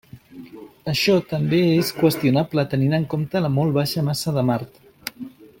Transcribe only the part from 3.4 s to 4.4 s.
la molt baixa massa